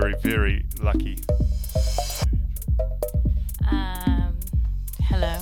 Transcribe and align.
very, 0.00 0.14
very 0.22 0.64
lucky. 0.80 1.18
Um, 3.70 4.38
hello. 5.02 5.38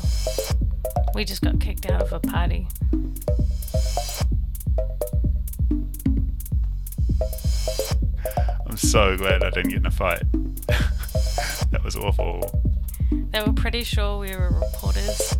We 1.14 1.24
just 1.24 1.42
got 1.42 1.60
kicked 1.60 1.90
out 1.90 2.02
of 2.02 2.12
a 2.12 2.20
party. 2.20 2.68
I'm 8.66 8.76
so 8.76 9.16
glad 9.16 9.42
I 9.42 9.50
didn't 9.50 9.70
get 9.70 9.78
in 9.78 9.86
a 9.86 9.90
fight. 9.90 10.22
that 11.70 11.82
was 11.84 11.96
awful. 11.96 12.40
They 13.10 13.42
were 13.42 13.52
pretty 13.52 13.84
sure 13.84 14.18
we 14.18 14.34
were 14.34 14.50
reporters 14.50 15.35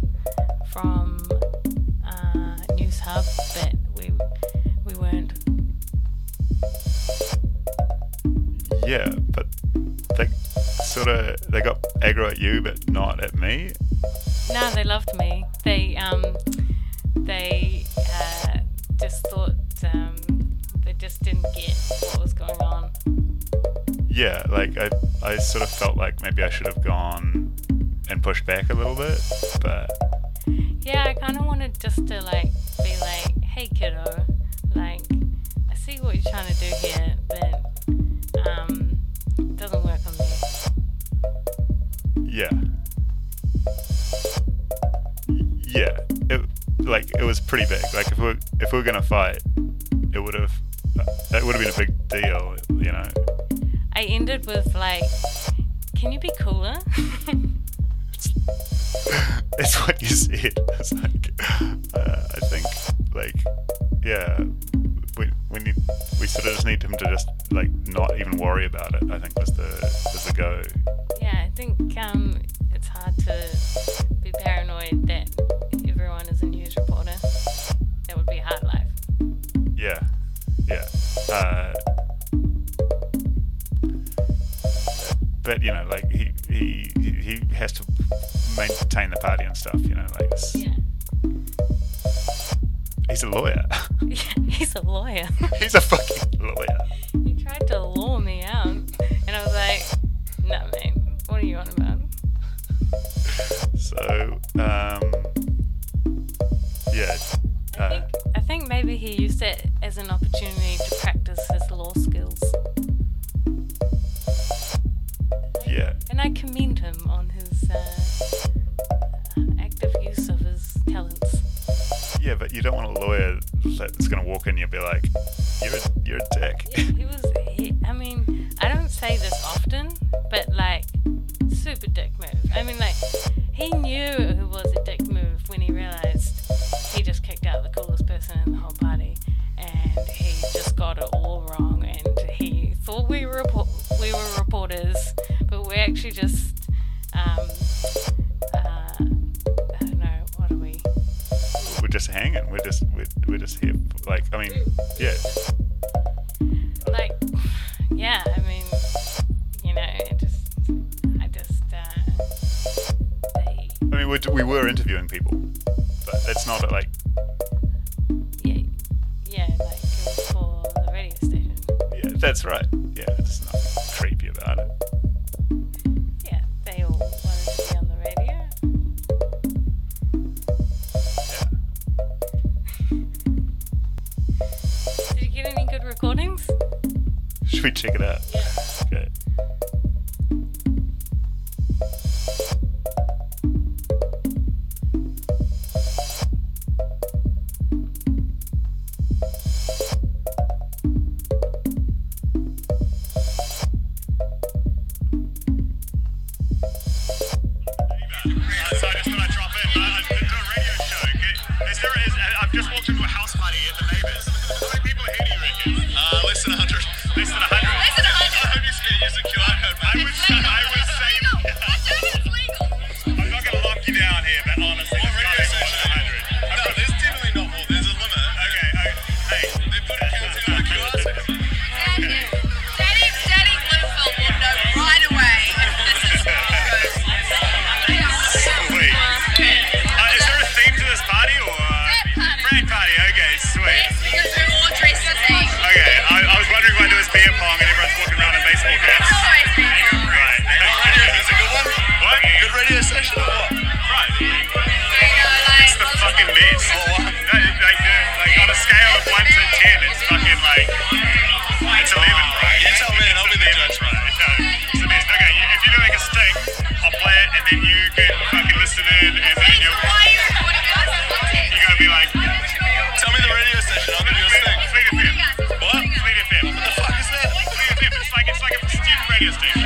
radio 279.19 279.33
station. 279.33 279.66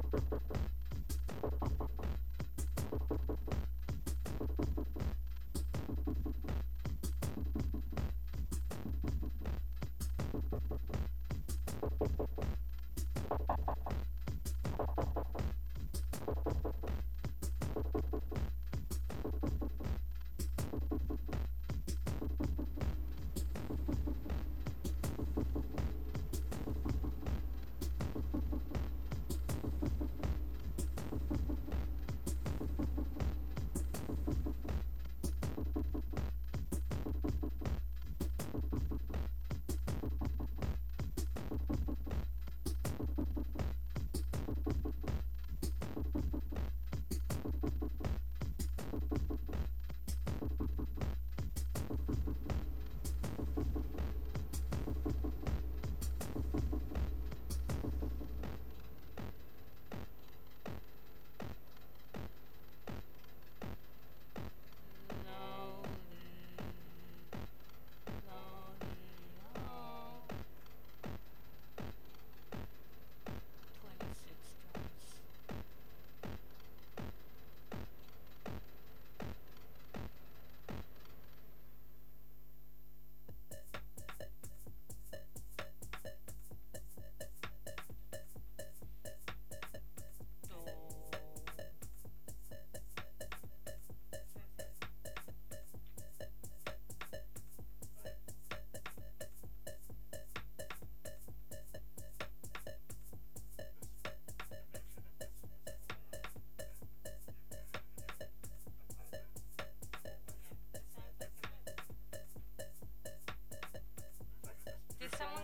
Thank 0.00 0.22
you. 3.52 3.57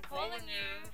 Calling 0.08 0.46
you? 0.46 0.93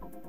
Thank 0.00 0.14
you. 0.14 0.25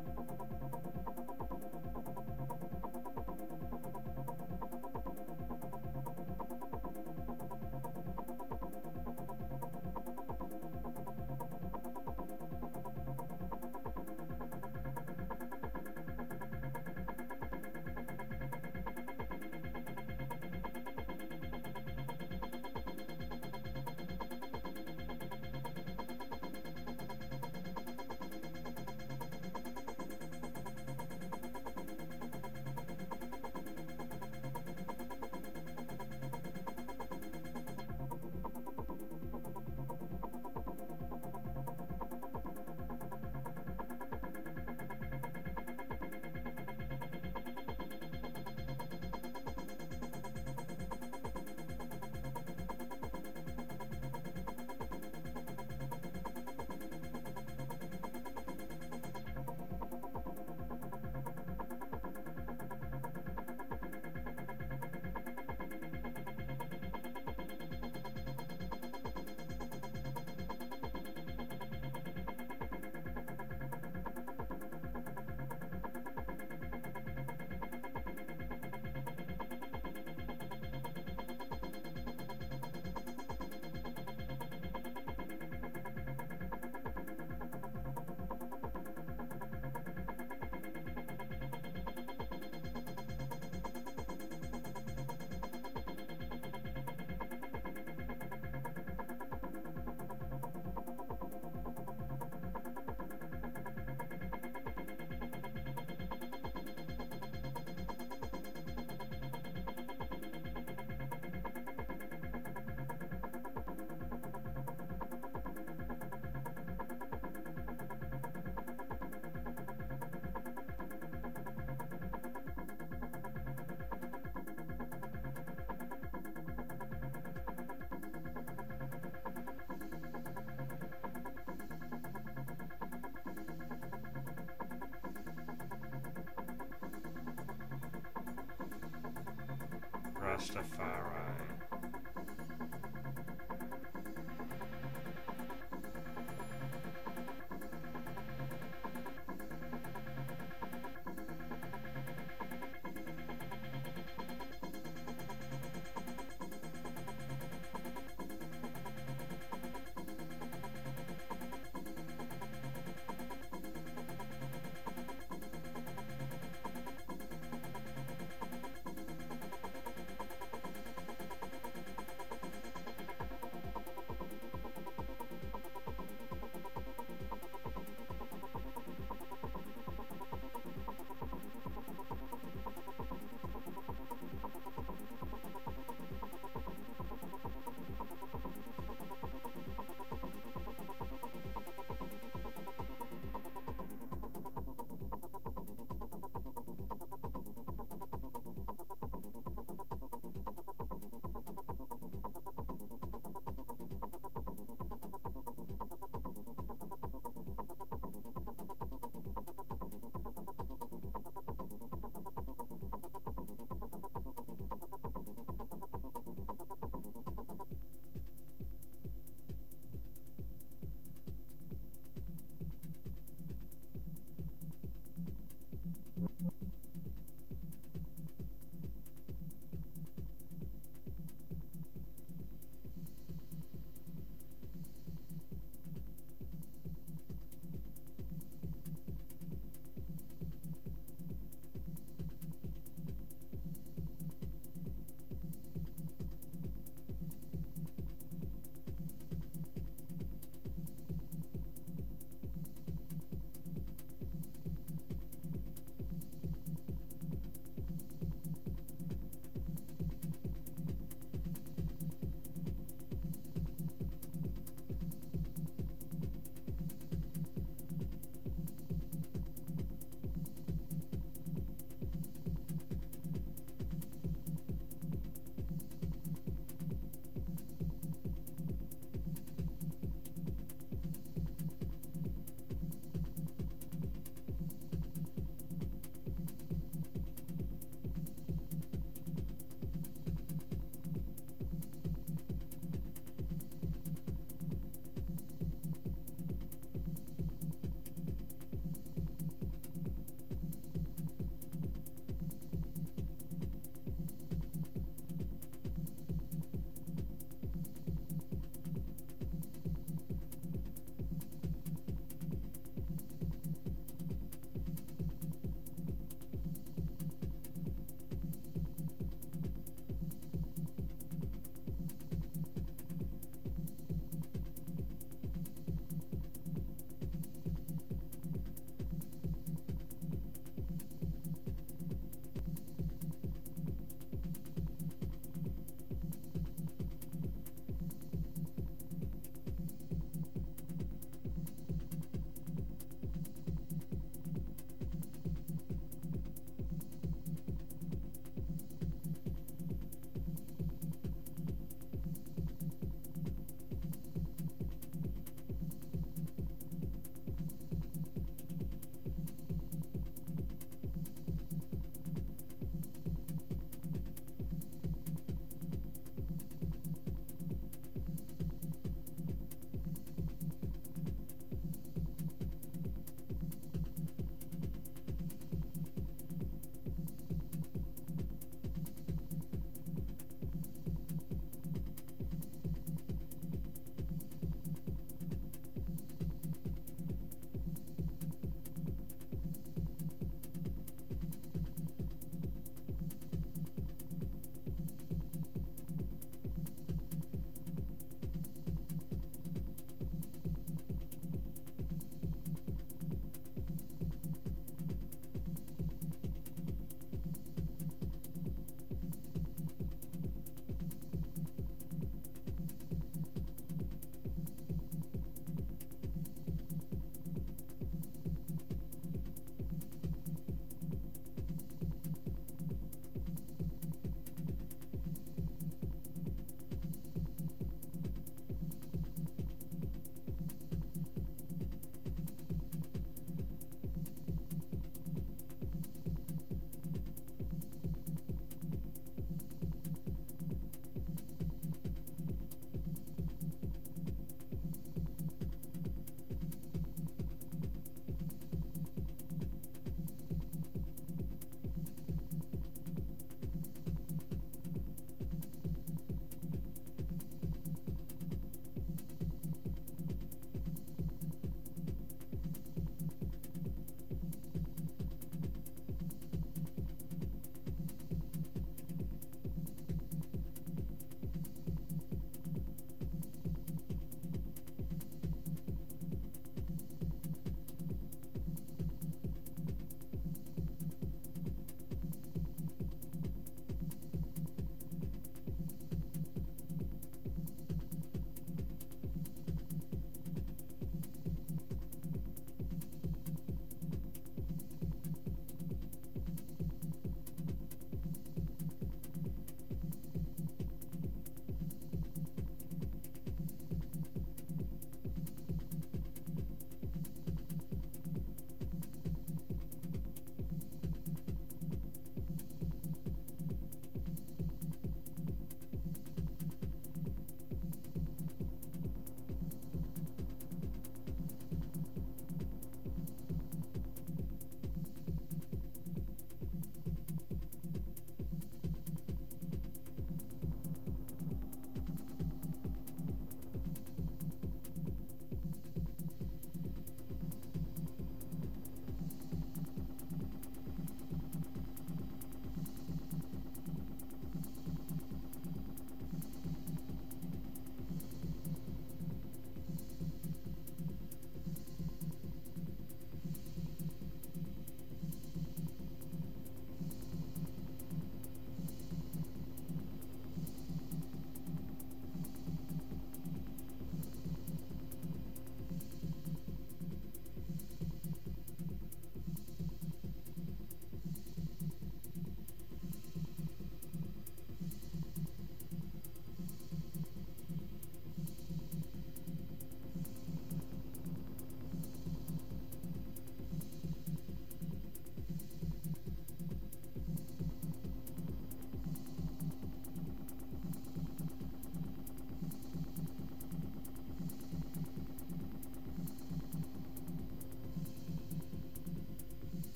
Rastafari. 140.37 141.16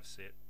5 0.00 0.06
set. 0.06 0.49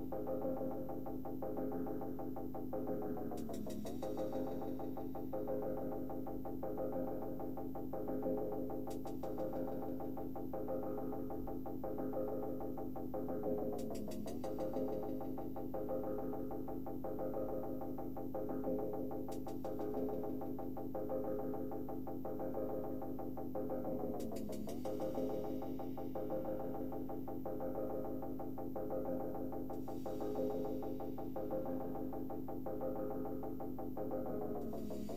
Thank 0.00 0.12
you. 3.88 3.99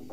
Thank 0.03 0.12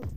you. 0.00 0.07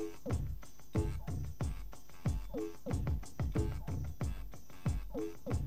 Thank 0.00 0.34
you. 5.48 5.59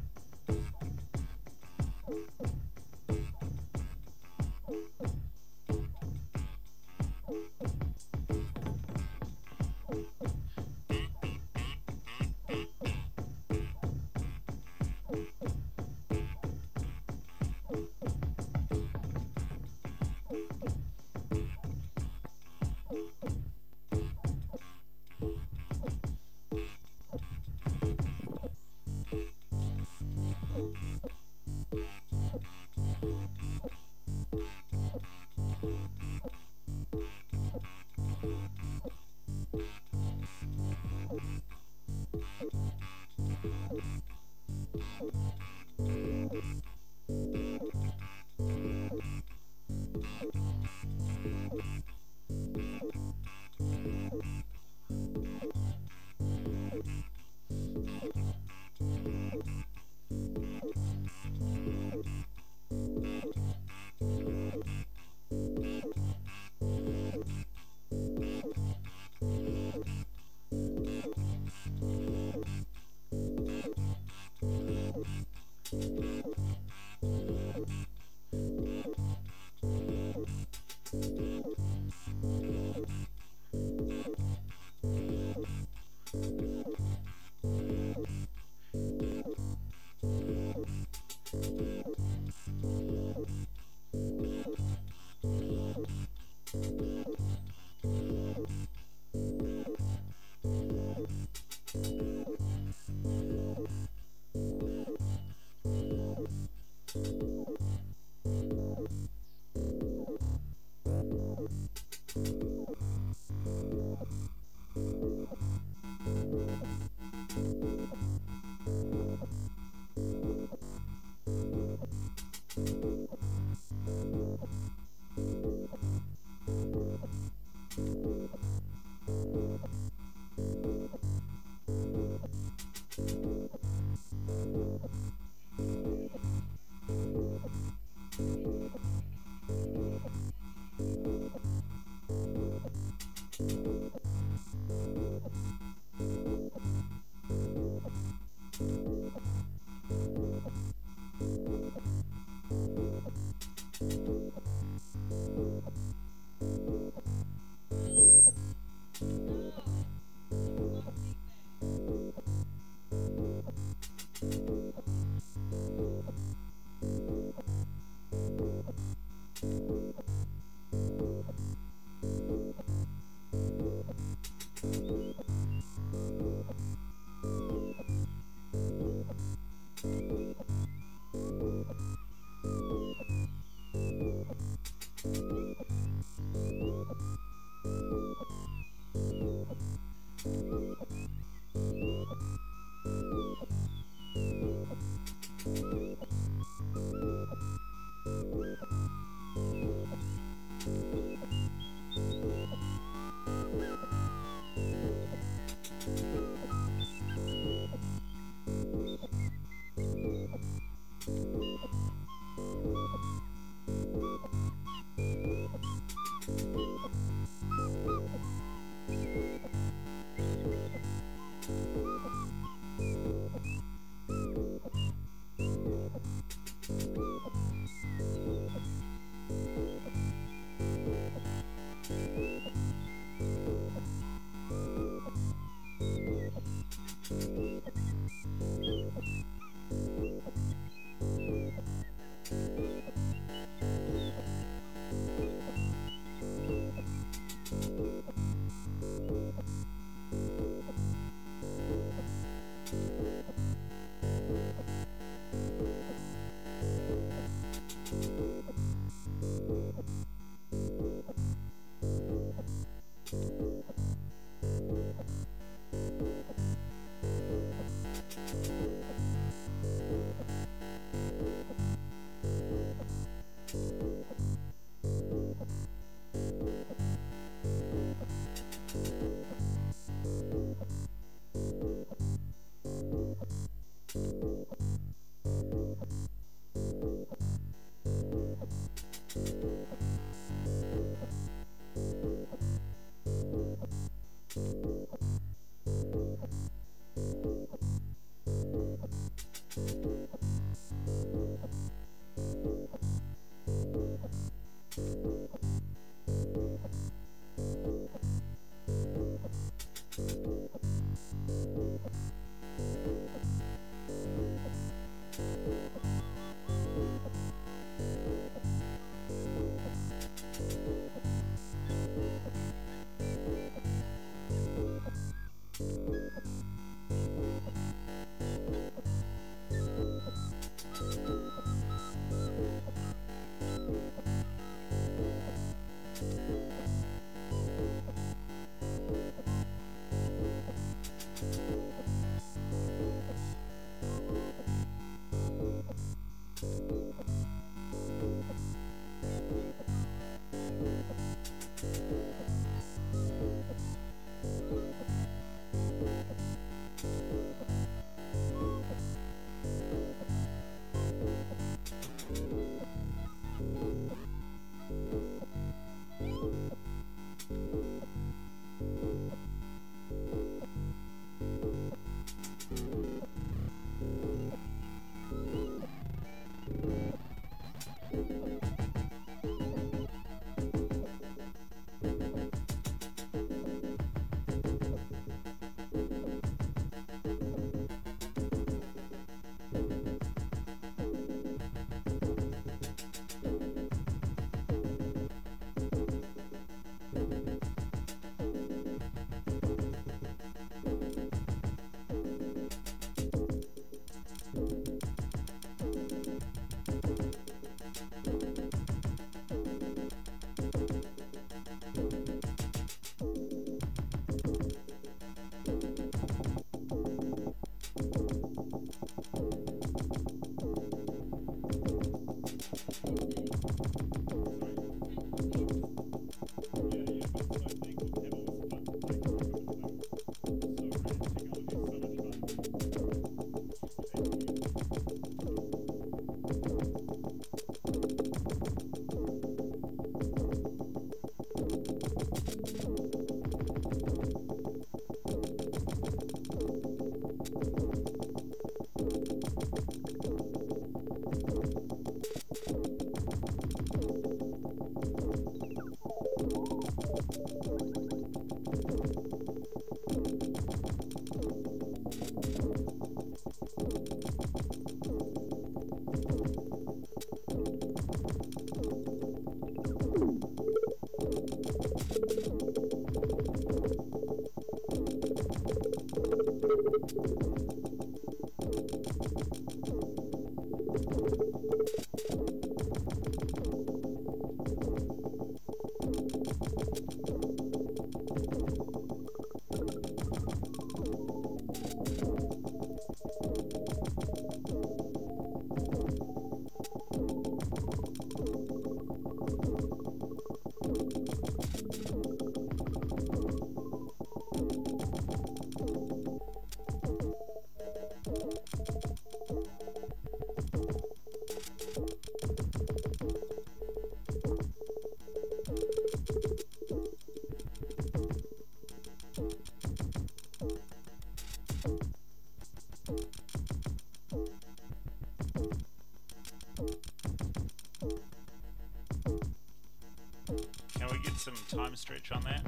get 531.04 531.18
some 531.18 531.34
time 531.50 531.76
stretch 531.76 532.12
on 532.12 532.22
that. 532.24 532.44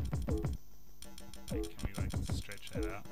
Can 1.47 1.59
we 1.59 2.01
like 2.01 2.11
stretch 2.33 2.69
that 2.71 2.85
out? 2.85 3.05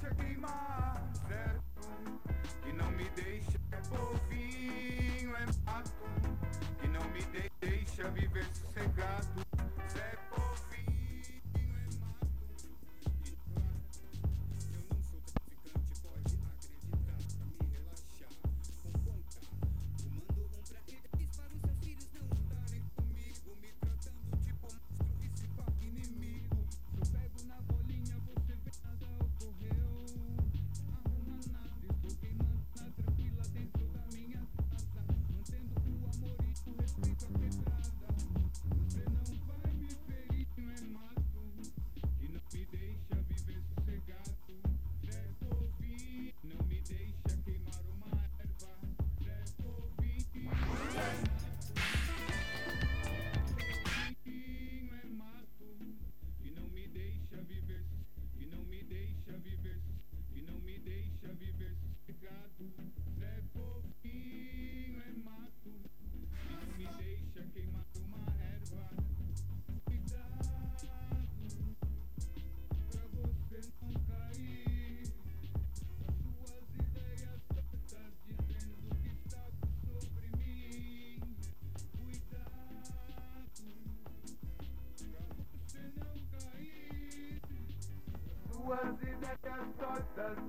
deixa 0.00 0.14
queimar. 0.14 1.02
certo 1.28 1.80
que 2.62 2.72
não 2.72 2.90
me 2.92 3.08
deixa 3.10 3.58
polvinho 3.88 5.36
é 5.36 5.46
mato, 5.64 5.90
que 6.80 6.88
não 6.88 7.04
me 7.10 7.22
deixa 7.60 8.08
viver 8.10 8.46
sossegado. 8.54 9.49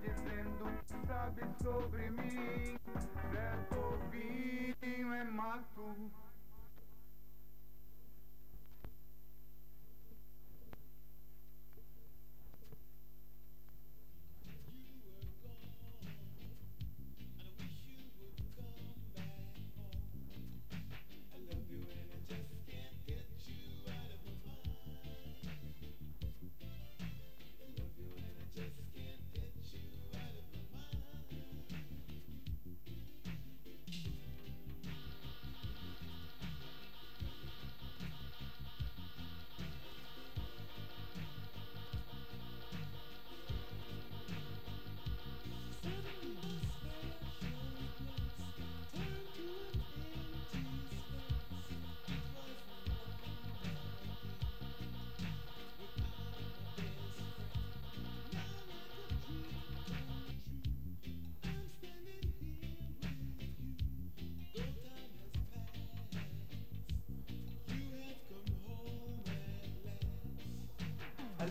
Dizendo 0.01 0.65
sabe 1.07 1.41
sobre 1.61 2.11
mim. 2.11 2.80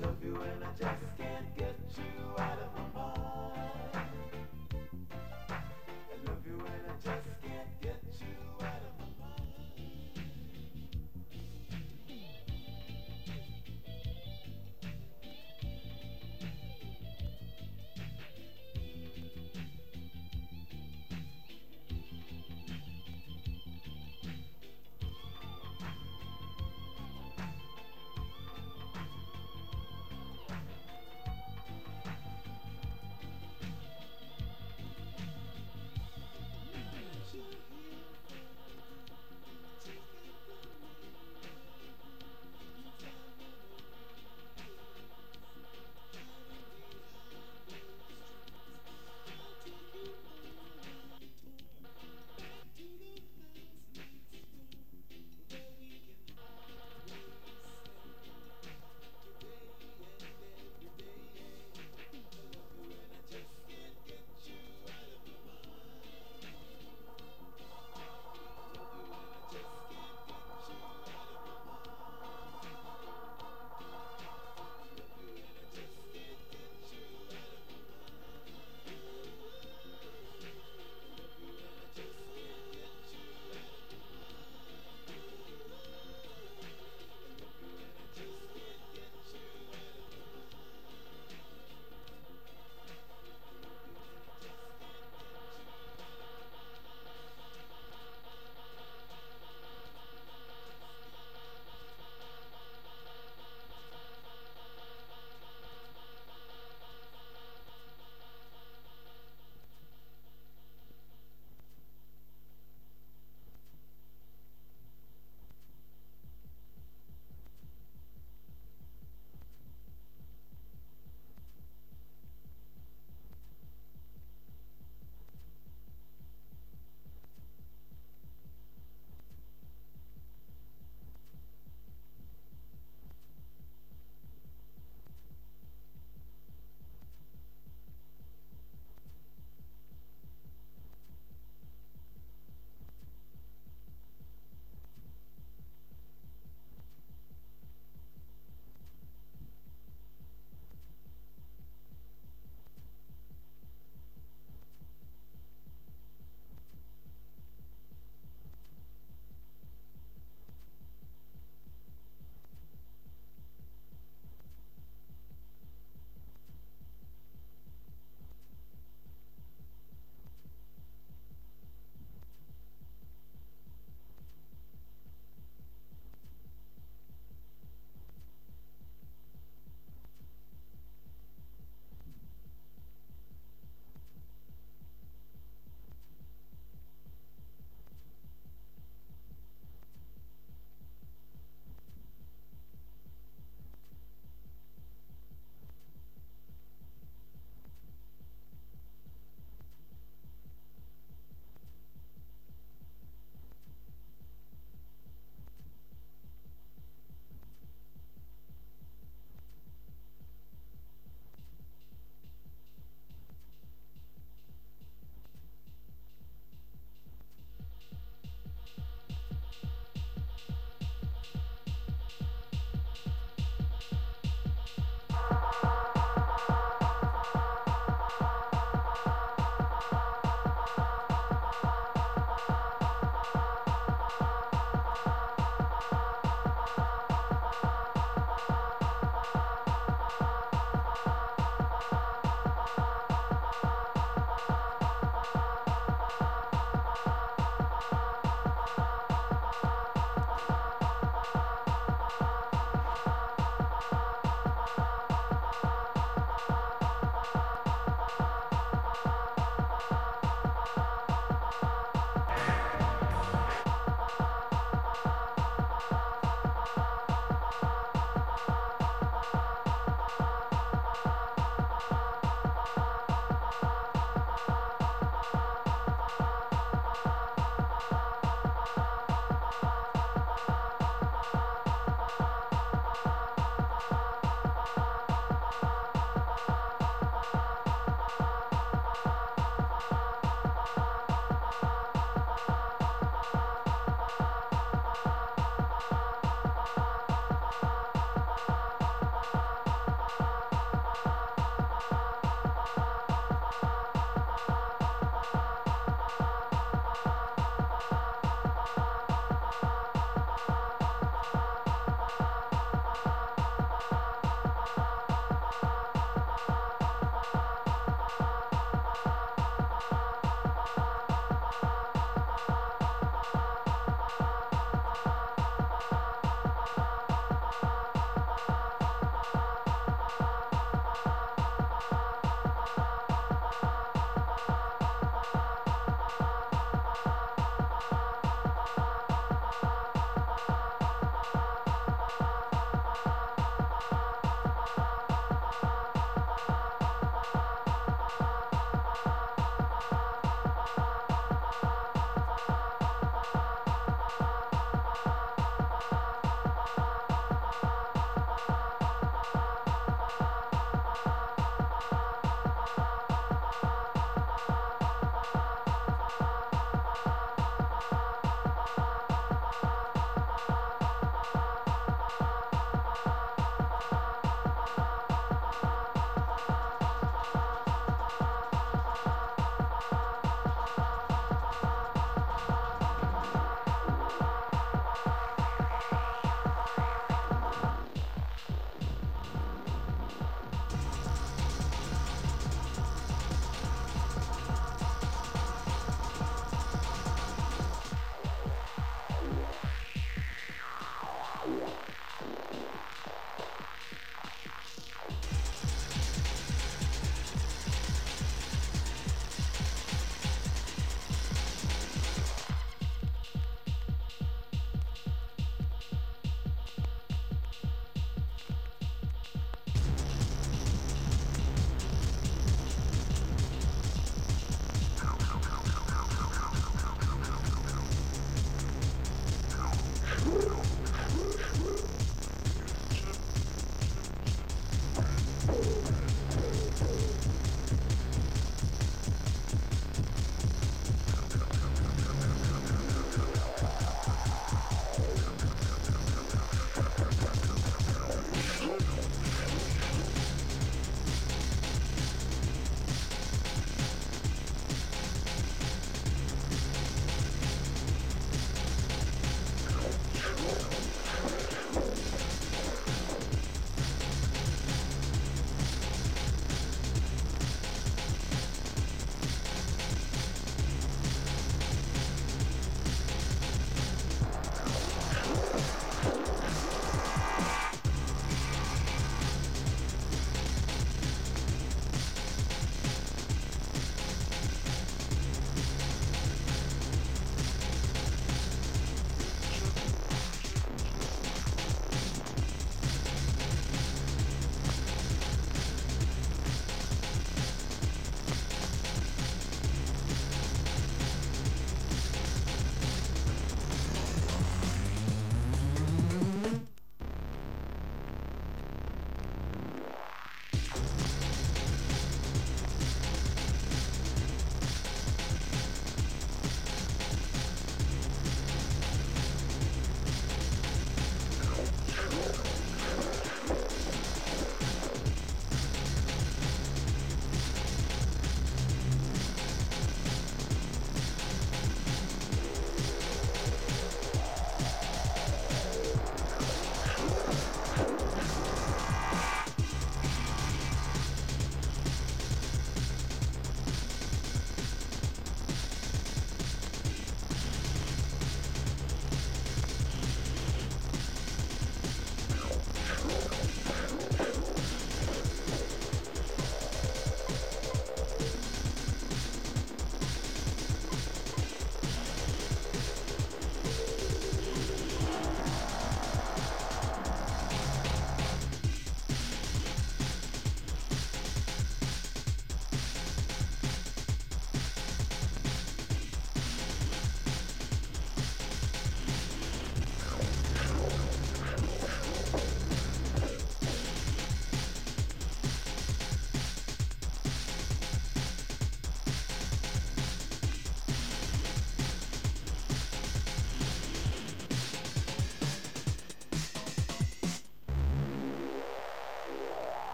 Love 0.00 0.16
you 0.22 0.34
and 0.36 0.64
I 0.64 0.68
just 0.78 1.05